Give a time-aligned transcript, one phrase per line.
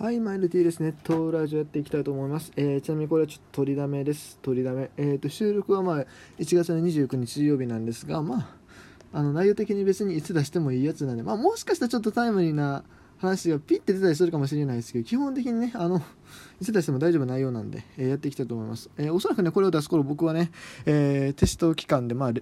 [0.00, 0.94] はい、マイル T ですね。
[1.04, 2.52] トラジオやっていきたいと思います。
[2.56, 4.38] えーちなみにこれはちょっと取りだめです。
[4.40, 4.88] 取りだめ。
[4.96, 6.06] えっ、と、収録はまあ、
[6.38, 8.48] 1月の29日水曜日なんですが、まあ、
[9.12, 12.82] あの、内容的に別にいつ出してもいいやつなんで、まあ、もしかしたらちょっとタイムリーな
[13.18, 16.02] 話がピッて出たりするかもしれないですけど、基本的にね、あの、
[16.62, 18.88] いつ出しても大丈夫な内容なんで、えーやっていきたいと思います。
[18.96, 20.50] えおそらくね、これを出す頃僕はね、
[20.86, 22.32] えテスト期間で、まあ、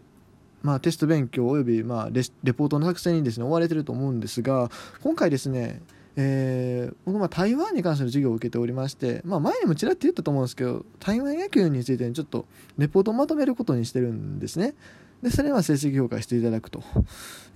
[0.62, 4.70] まあ、テスト勉強および、まあ、レレポートの作成にですね追われてると思うんですが
[5.02, 5.80] 今回ですね、
[6.20, 12.44] えー僕ま台湾に関しての授業を受けておりまして、まあ、前にもちらっと言ったと思うんですけど台湾野球についてちょっと
[12.76, 14.74] レポートをまとめることにしてるんですね。
[15.22, 16.82] でそれは成績評価していただくと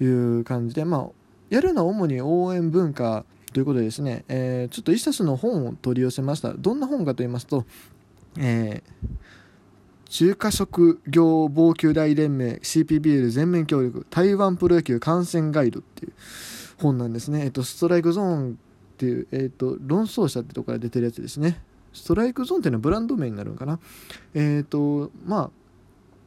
[0.00, 1.06] いう感じでまあ
[1.50, 6.54] やるのは主に応援文化ということでですね、えーちょっと一冊の本を取り寄せました。
[6.54, 7.66] どんな本かと言いますと、
[8.38, 9.08] えー
[10.08, 16.12] 中華食業防球大連盟 CPBL 全面協力台湾プロ野球観戦ガイドっていう
[16.78, 18.54] 本なんですね、えっと、ストライクゾーンっ
[18.96, 21.60] ていう、えっと、論争者ってとこから出てるやつですね。
[21.92, 23.78] ストライクゾーンっていうのはブランド名になるのかな。
[24.34, 25.50] えっ、とま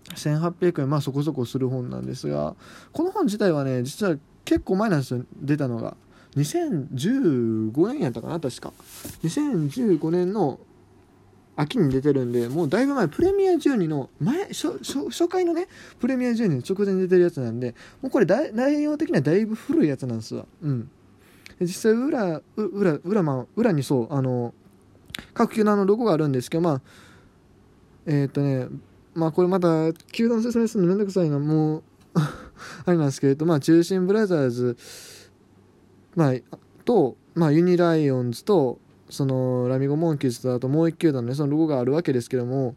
[0.09, 2.55] あ1800円まあそこそこする本なんですが
[2.91, 5.25] この本自体はね実は結構前なんですよ。
[5.41, 5.95] 出たのが。
[6.35, 8.73] 2015年やったかな確か。
[9.23, 10.59] 2015年の
[11.55, 15.67] 秋に出てるんでもうだいぶ前プレミア12の前初初初回のね
[15.99, 20.45] プレミア12の直前に出てるやつなんでもうこれだ内容的にはだいぶ古いやつなんですわ。
[20.61, 20.89] うん。
[21.59, 24.53] で実際裏裏裏,、まあ、裏にそうあの
[25.33, 26.81] 各球団のロゴがあるんですけどまあ
[28.05, 28.67] えーっとね
[29.13, 31.83] まあこれまた球団の説明するのめんどくさいなもう
[32.85, 34.77] あれなんですけれどまあ中信ブラザーズ
[36.15, 38.79] まあと、まあ、ユニライオンズと
[39.15, 42.75] そのラミゴモンキーズとあともう一球団のねそのロゴがあるわけですけども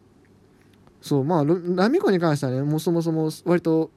[1.01, 3.91] そうまあラミゴに関してはねもうそもそも割と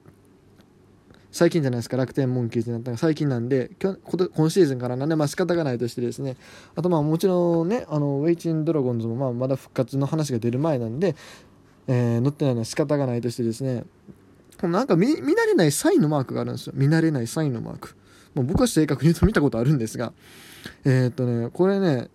[1.33, 2.99] 最近じゃないですか楽天モンキーズになったのが。
[2.99, 6.37] 最近なんで今今今シーズンからなんでまあ仕方がないとしてですね。
[6.75, 11.15] あとまあもちろんねあのウェイチンドラゴンズもまあまだ復活の話が出る前なんで、
[11.87, 13.83] えー乗ってないのは仕方がないとしてですね。
[14.61, 16.73] なんか見見慣れないサインのマークがあるんですよ。
[16.75, 17.95] 見慣れないサインのマーク。
[18.35, 20.13] もう僕は正確に言うと見たことあるんですが。
[20.85, 22.09] えーっとねこれね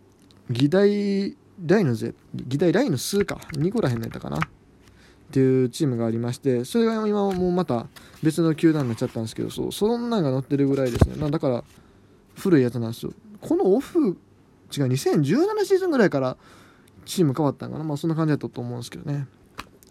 [0.51, 3.39] 議題大のぜ議題大の数か。
[3.53, 4.39] 2個らへんのやったかな。
[4.39, 7.87] っていうチームがありましてそれが今もうまた
[8.23, 11.17] 別の球団になっちゃったんですけどそうそんなんが載ってるぐらいですね。
[11.17, 11.65] まだから
[12.37, 13.13] 古いやつなんですよ。
[13.41, 14.17] このオフ
[14.75, 16.37] 違う2017シーズンぐらいから
[17.05, 17.85] チーム変わったんかな。
[17.85, 19.27] まあそんな感じだったと思うんですけどね。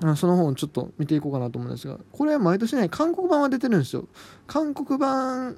[0.04, 4.08] あその本ちょっと見ていこうかなと思うんですがこれは毎年ね韓国版は出てるんですよ。
[4.48, 5.56] 韓国版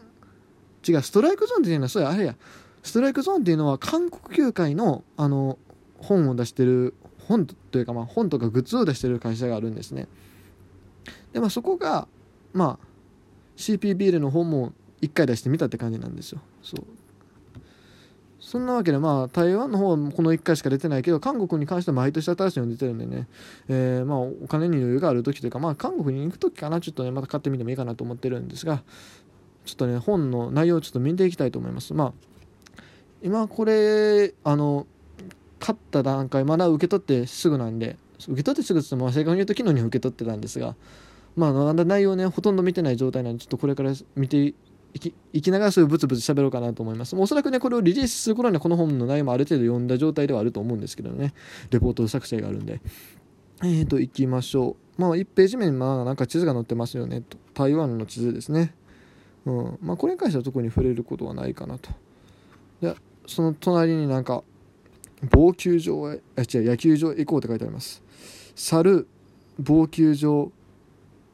[0.87, 2.35] 違うストライクゾーンっていうのはそうやあれや。
[2.83, 5.57] ストライクゾーンっていうのは韓国球界のあの
[5.97, 6.93] 本を出してる
[7.27, 10.07] 本というかまあ本とかグッズを出してる会社があるんですね。
[11.33, 12.07] でまあそこが
[12.53, 12.85] まあ
[13.57, 16.41] CPBL の本も1回出してみたって感じなんですよ。
[16.63, 16.83] そう。
[18.39, 23.27] そんなわけでまあ台湾の方はこの1回しか出てないけど韓国に関しては毎年新しいの出てるんでね、
[23.67, 28.81] えーまあお金に余裕がある時というかまあ韓国に行く時かなちょっとねまた買ってみてもいいかなと思ってるんですが
[29.65, 31.93] ちょっとね本の内容をちょっと見ていきたいと思います。
[31.93, 32.13] まあ
[33.21, 34.87] 今これあの
[35.59, 37.97] 買った段階まだ受け取ってすぐなんで
[38.27, 40.75] 受け取ってすぐって言っても正確に言うと昨日に受け取ってたんですが
[41.35, 44.53] まあまだ内容ねほとんど見てない状態なんでちょっとこれから見て
[44.93, 47.15] いきいきながらそういうブツブツ喋ろうかなと思います。
[47.15, 51.33] おそらくねこれをリリースする頃にはこの本の内容もある程度読んだ状態ではあると思うんですけどね。
[51.69, 52.81] レポート作成があるんで。
[53.61, 55.01] えーと行きましょう。
[55.01, 57.21] まあ1ページ目にまあなんか地図が載ってますよね。
[57.21, 58.73] と台湾の地図ですね。
[59.45, 59.77] うん。
[59.81, 61.91] まあこれに関しては特に触れることはないかなと。
[62.81, 62.95] で
[63.29, 64.43] その隣になんか
[65.29, 68.01] 棒球場へあ違う野球場へ行こうって書いてあります。
[68.55, 69.07] 猿
[69.59, 70.51] 棒球場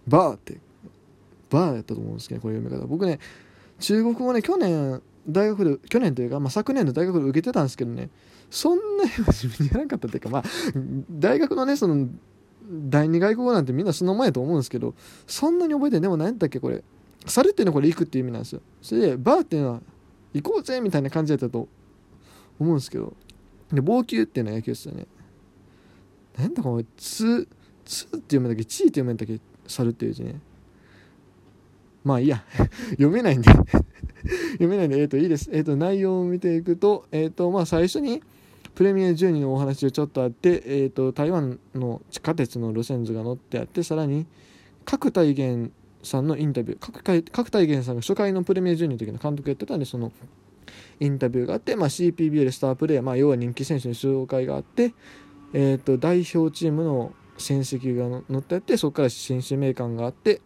[0.07, 0.57] バーって
[1.49, 2.85] バーやったと思うんですけどこれ読み方。
[2.85, 3.19] 僕ね
[3.79, 8.09] 中国語ね去年大学で去年というか、まあ、昨年の大学で受けてたんですけどね
[8.49, 10.43] そんなに真面にやらなかったっていうかまあ
[11.09, 12.07] 大学のねその
[12.69, 14.95] 第二外国語なんてみんなその前やと思うんですけど
[15.27, 16.83] そんなに覚えてでも何やったっけこれ。
[17.27, 18.61] 猿っていうのはこれ行くっていう意味なんですよ。
[18.81, 19.81] それでバーっていうのは
[20.33, 21.67] 行こうぜみたいな感じだったと
[22.59, 23.13] 思うんですけど。
[23.71, 25.07] で棒球っていうのは野球ですよね。
[26.37, 27.47] なんだこれつ
[27.85, 30.39] つって読めんだっけチーって読めんだっけ猿っていう字ね。
[32.03, 32.43] まあいいや。
[32.91, 33.49] 読めないんで。
[34.53, 35.49] 読めないんでえっ、といいです。
[35.51, 38.21] えっ、と内容を見ていくとえっ、とまあ最初に
[38.75, 44.25] プレミア12のお話がちょっとあって、えー、と台湾の地下鉄の路線図が載ってあってさらに
[44.83, 45.71] 角大元
[46.03, 46.79] さんのインタビュー。
[46.79, 50.11] 角大角大元さんが初回のプレミア12の時の監督やってたんでその
[50.99, 54.93] インタビューがあって、まあ、CPBL スタープレー、まあ、要は人気選手の紹介があって、
[55.53, 60.41] えー、と代表チームの戦績が載ってあってそこから新指名官があって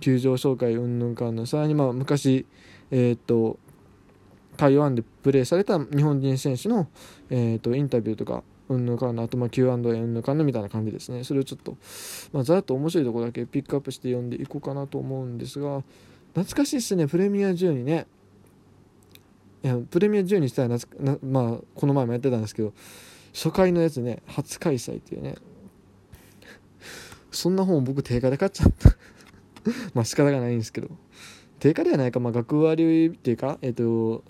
[0.00, 2.46] 球場紹介うんぬんかんぬんさらにまあ昔
[2.90, 3.58] えっ、と
[4.56, 6.88] 台湾でプレーされた日本人選手の、
[7.30, 11.22] えーと、インタビューとかうんぬんかんのあとまあ Q&A うんぬんかんのみたいな感じですね。
[11.24, 11.76] それをちょっと、
[12.32, 15.82] まあ、ざっと面白いところだけピックアップして読んでいこうかなと思うんですが
[16.34, 17.06] 懐かしいっすね。
[17.06, 18.06] プレミア12ね。
[19.66, 22.72] いやプレミア12したらなまあこの前もやってたんですけど
[23.34, 25.34] 初回のやつね初開催っていうね。
[27.32, 28.90] そんな本僕定価で買っちゃった。
[29.92, 30.88] まあ仕方がないんですけど。
[31.58, 34.22] 定価ではないか、まあ、学割っていうか、えっ、ー、と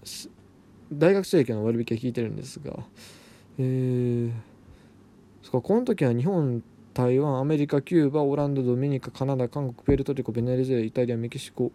[0.91, 2.87] 大学生の割引は引いてるんですが。
[3.59, 4.33] えー、
[5.43, 6.63] そかこの時は日本
[6.95, 11.71] 台湾アメリカキューバオランダドミニカカナダ韓国ペルトリコベネズエライタリアメキシコ。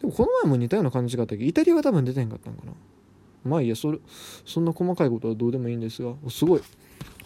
[0.00, 2.72] でもこの前も似たような感じがあったけどイタリアは多分出てへんかったんかな。
[3.44, 3.98] まあいいやそれ
[4.44, 6.62] そんな細かいことはどうでもいいんですがすごい。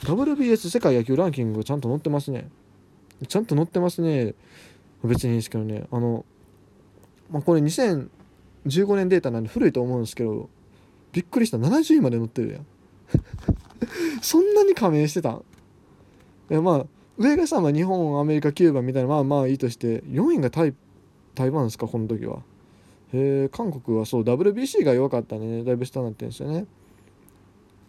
[0.04, 2.48] WBS 世界野球ランキングがちゃんと載ってますね。
[3.26, 4.34] ちゃんと載ってますね。
[5.04, 5.86] 別にいいですけどね。
[5.90, 6.24] あの、
[7.30, 8.08] まあ、これ2015
[8.96, 10.48] 年データなんで古いと思うんですけど
[11.12, 11.58] びっくりした。
[11.58, 12.66] 70位まで載ってるやん。
[14.22, 15.44] そんなに加盟してたん？
[16.50, 16.86] いやまあ
[17.18, 20.74] 上がさ、まあ、日本アメリカキューバみたいなまあまあいいとして4位が台
[21.34, 22.42] 台湾ですかこの時は。
[23.12, 25.64] え韓国はそう WBC が弱かったね。
[25.64, 26.66] だいぶ下になってるんですよね。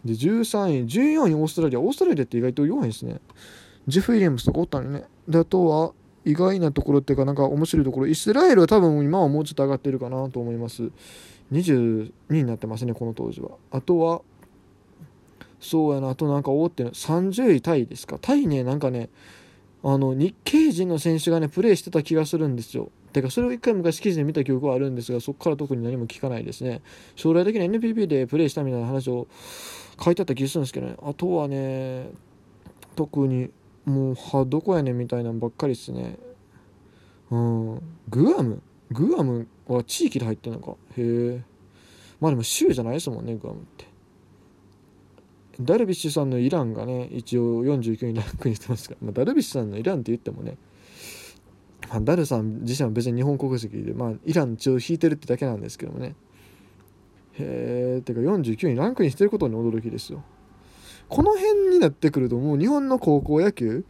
[0.04, 1.80] で13位14位オーストラリア。
[1.80, 3.20] オーストラリアって意外と弱いんですね。
[3.86, 5.04] ジェフ・ウィリアムスとかおったのね。
[5.28, 5.92] であとは
[6.24, 8.06] 意外なところっていうかなんか面白いところ。
[8.06, 10.90] イスラエルは多分今はもうちょっと上がってるかなと思います。
[11.52, 13.50] 22になってますねこの当時は。
[13.70, 14.22] あとは
[15.60, 16.10] そうやな。
[16.10, 18.18] あとなんか大って30位タイですか。
[18.20, 19.08] タイねなんかね
[19.84, 22.90] あの日系人の選手がねプレーしてた気がするんですよ。
[23.12, 26.82] てかそれを一回昔記事で見た記憶はあるんですがそこから特に何も聞かないですね。
[27.14, 29.28] 将来的に NPB でプレーしたみたいな話を
[30.02, 30.96] 書いてあった気がするんですけどね。
[31.02, 32.10] あとはね
[32.96, 33.50] 特に
[33.84, 36.18] もうはどこやねんみたいなのばっかりっすね。
[37.30, 37.82] うん。
[38.08, 38.62] グアム？
[38.90, 40.72] グアムは地域で入ってんのか？
[40.72, 41.42] へえ。
[42.20, 43.86] まあでも州じゃないですもんねグアムって。
[45.60, 50.56] ダルビッシュさんのイランがね一応49位ランクにしてますが、まあ、ダルビッシュさんのイランって言ってもね、
[51.92, 56.14] まあ、ダルさん自身は別に日本国籍で、まあ、イラン一応引いてるってだけなんですけどもね。
[57.34, 60.24] へえてか49位ランクにしてることに驚きですよ。
[61.08, 63.84] この辺になってくるともう日本の高校野球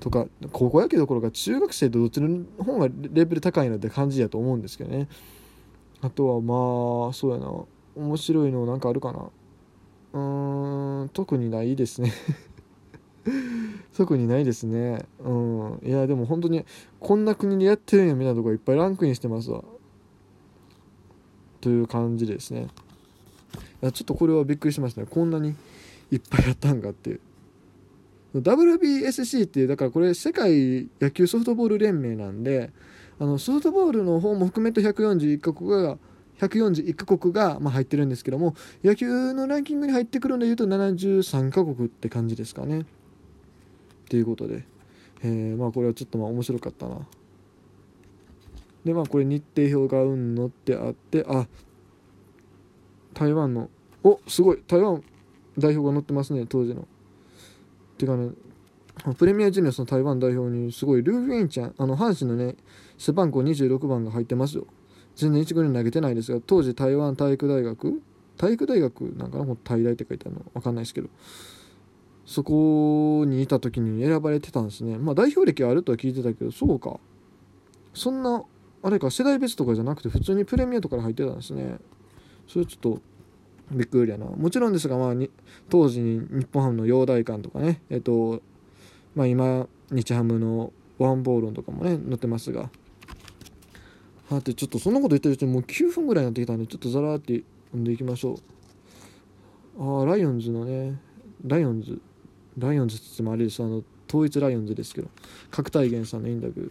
[0.00, 5.08] とか高校野球どころか中学生とどっちの方がレベル高いのって感じやと思うんですけどね。
[6.02, 7.50] あとはまあそうやな。
[7.96, 9.30] 面白いのなんかあるかな。
[10.12, 12.12] うーん特にないですね。
[13.96, 15.06] 特にないですね。
[15.20, 15.80] うん。
[15.84, 16.64] いやでも本当に
[17.00, 19.64] こんな国でやってるんやみたいなとこいっぱいランクインしてますわ。
[21.60, 22.68] という感じですね。
[23.82, 25.06] いやちょっとこれはびっくりしましたね。
[25.10, 25.54] こんなに
[26.10, 27.20] いっぱいやったんかっていう。
[28.34, 32.70] WBSC っていうだからこれ世界野球ソフトボール連盟なんで
[33.18, 35.96] あのソフトボールの方も含めて141カ国が
[36.40, 42.84] 141カ国が、ま、入ってるんですけども野球のランキングに入ってくるんでいうと73カ国って感じですかね。
[44.08, 44.64] ということで、
[45.22, 47.06] えー、まあこれはちょっとまあ面白かったな。
[48.84, 51.46] でまあこれ日程表がうんのってあってあ
[53.14, 53.68] 台湾の
[54.04, 54.62] おすごい。
[54.66, 55.02] 台湾
[55.58, 56.86] 代表が載ってますね当時の。
[57.98, 62.54] ていうかねプレミアジュニアスの台湾代表にすごいルーフィンちゃんあの阪神のね
[62.96, 64.66] 背番号26番が入ってますよ。
[65.16, 68.02] 全然1軍に投げてないですが当時台湾体育大学
[68.36, 69.44] 体育大学なんかな？
[69.44, 71.08] もう体大って書いてあるの分かんないですけど。
[72.26, 74.98] そこにいた時に選ばれてたんですね。
[74.98, 76.98] まあ代表歴あるとは聞いてたけどそうか。
[77.94, 78.42] そんな
[78.82, 81.78] あれか世代別とかじゃなくて普通にプレミアとかで入ってたんですね。
[82.48, 83.00] それちょっと
[83.70, 84.26] びっくりやな。
[84.26, 85.30] もちろんですが、まあ、に
[85.70, 87.80] 当時に日本ハムの陽岱鋼とかね。
[87.90, 88.42] えっと
[89.14, 92.70] まあ今日ハムの王柏融とかもね載ってますが。
[94.28, 98.40] はてちょっとそんなこと言ってるうちにもう9分ぐらいになってきたんでちょっとザラーって読んでいきましょ
[99.78, 100.00] う。
[100.00, 100.98] ああライオンズのね。
[101.46, 102.00] ライオンズ。
[102.58, 105.08] ライオンズってもあれですあの統一ライオンズですけど
[105.50, 106.70] 郭泰源さんのインタビュー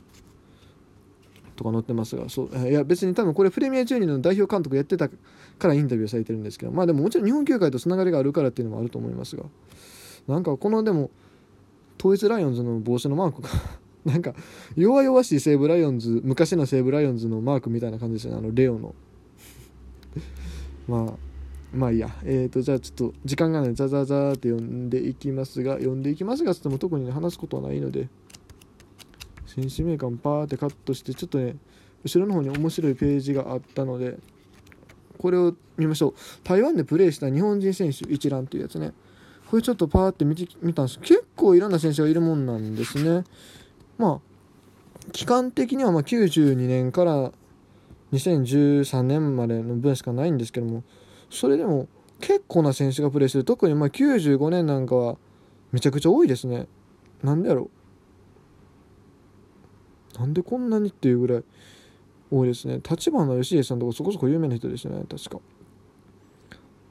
[1.56, 9.44] とか載ってますがそういや別に多分これプレミア12の代表監督やってたからインタビューされてるんですけどまあでももちろん日本球界とつながりがあるからっていうのもあると思いますが
[10.28, 11.12] なんかこのでも
[12.00, 13.50] 統一ライオンズの帽子のマークが
[14.06, 14.34] なんか
[14.76, 18.94] 弱々しい西武ライオンズ昔の西武ライオンズのマークみたいな感じですよねあのレオの。
[20.88, 21.35] まあ
[21.74, 22.10] まあいいや。
[22.24, 28.08] えーとじゃあちょっと時間がないザザザーって読んでいきますが読んでいきますがつっても特に、ね、話すことはないので
[29.46, 31.56] 選手名鑑パーってカットしてちょっとね
[32.04, 34.18] 後ろの方に面白いページがあったので
[35.18, 36.14] これを見ましょう。
[36.44, 38.94] 台湾でプレーした日本人選手一覧っていうやつね。
[39.50, 41.00] これちょっとパーって見て見たんです。
[41.00, 43.24] 結構いろんな選手がいるもんなんですね。
[43.98, 47.32] まあ期間的にはま92年から
[48.14, 50.84] 2013年までの分しかないんですけども
[51.30, 51.88] それでも
[52.22, 53.44] 結構な選手がプレーしてる。
[53.44, 55.18] 特にまあ95年なんかは
[55.72, 56.68] めちゃくちゃ多いですね。
[57.24, 57.70] なんでやろ
[60.16, 60.20] う。
[60.20, 61.44] なんでこんなにっていうぐらい
[62.32, 62.80] 多いですね。
[62.90, 65.40] 立花義家さんとかそこそこ有名な人でしたね確か。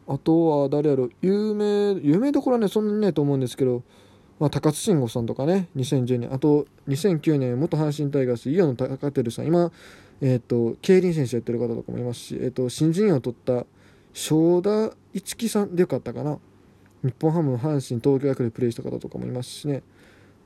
[0.06, 3.82] あとは誰やろ有名有名どころはねそんなにないと思うんですけど、
[4.38, 9.46] まあ、高津慎吾さんとかね2010年あと2009年元阪神タイガース伊予野貴輝さん。
[9.46, 9.72] 今
[10.20, 13.66] えっ、ー、と競輪選手やってる方とかもいますし、えーと、新人を取った
[14.14, 16.38] 正田一樹さんでよかったかな。
[17.02, 19.82] 日本ハム阪神東京役でプレーした方とかもいますしね。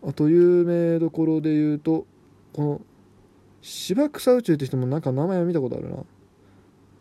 [0.03, 2.07] あと有名どころで言うと
[2.53, 2.81] この
[3.61, 5.97] 芝草宇宙って人もなんか名前は見たことあるな。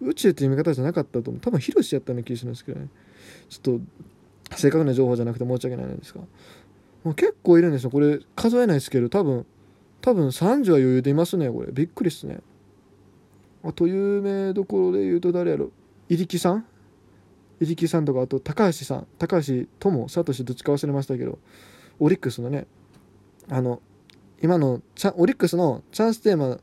[0.01, 1.41] 宇宙っていう見方じゃなかったと思う。
[1.41, 2.89] 多分ヒロシやったような気がするんですけどね。
[3.49, 6.21] ちょっと正確な情報じゃなくて申し訳ないんですが、
[7.05, 7.91] まあ、結構いるんですよ。
[7.91, 9.45] これ数えないですけど多分
[10.01, 11.71] 多分30は余裕でいますねこれ。
[11.71, 12.41] びっくりっすね。
[13.63, 15.71] あと有名どころで言うと誰やろ
[16.09, 16.65] 入木さん？
[17.59, 19.07] 入木さんとかあと高橋さん。
[19.17, 21.39] 高橋友聡どっちか忘れましたけど。
[21.99, 22.67] オリックスのね。
[23.49, 23.81] あの
[24.41, 24.81] 今の
[25.15, 26.59] オリックスのチャンステーマ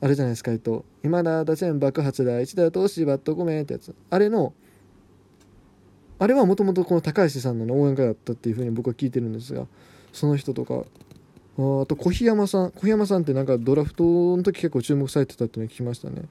[0.00, 3.94] あれじゃないですかえっと「今だ打線爆発だ一打投資バットごめん」ってやつ。
[4.10, 4.52] あれの
[6.18, 9.66] あれはもともとこの高橋さんの応援会だったっていうふうに僕は聞いてるんですが
[10.12, 10.84] その人とか。
[11.56, 12.70] あと小檜山さん。
[12.72, 16.22] 小檜山さんってなんかドラフトの時結構注目されてたっていうのを聞きましたね。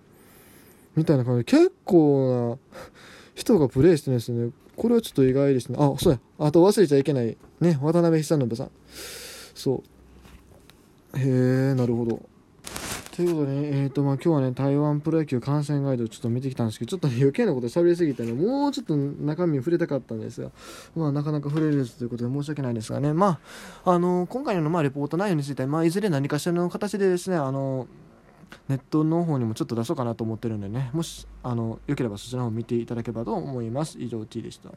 [0.95, 2.81] みたいな感じで結構な
[3.35, 4.51] 人がプレイしてるんですね。
[4.75, 5.77] これはちょっと意外ですね。
[5.79, 6.19] あそうや。
[6.39, 7.37] あと忘れちゃいけない。
[7.59, 8.71] ね渡辺久信さん。
[9.55, 9.83] そ
[11.13, 11.19] う。
[11.19, 11.21] へ
[11.71, 12.33] えなるほど。
[13.15, 20.49] ということで、ね、えーとまあ、今日はね、台湾プロ野球観戦ガイドをちょっと見てきたんですけど、ちょっと、ね余計なこと喋りすぎてね、もうちょっと中身触れたかったんですが、
[20.95, 23.39] まあ、なかなか触れるということで申し訳ないですがね、ま
[23.85, 27.87] あ、あの今回の、まあ、レポート内容について、まあ、いずれ何かしらの形でですね、あの
[28.67, 33.99] ネットの方にもちょっと出そうかなと思ってるんでね、もし、あの、よければそちらの方見ていただければと思います。
[33.99, 34.69] 以上、T でした。